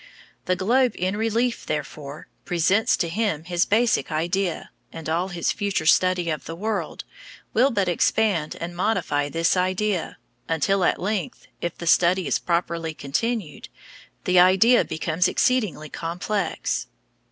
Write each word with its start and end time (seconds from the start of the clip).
The 0.45 0.55
globe 0.55 0.93
in 0.95 1.15
relief, 1.15 1.63
therefore, 1.67 2.27
presents 2.43 2.97
to 2.97 3.07
him 3.07 3.43
his 3.43 3.67
basic 3.67 4.11
idea, 4.11 4.71
and 4.91 5.07
all 5.07 5.27
his 5.27 5.51
future 5.51 5.85
study 5.85 6.31
of 6.31 6.45
the 6.45 6.55
world 6.55 7.03
will 7.53 7.69
but 7.69 7.87
expand 7.87 8.55
and 8.59 8.75
modify 8.75 9.29
this 9.29 9.55
idea, 9.55 10.17
until 10.49 10.83
at 10.83 10.99
length, 10.99 11.45
if 11.61 11.77
the 11.77 11.85
study 11.85 12.25
is 12.25 12.39
properly 12.39 12.95
continued, 12.95 13.69
the 14.23 14.39
idea 14.39 14.83
becomes 14.83 15.27
exceedingly 15.27 15.87
complex. 15.87 16.87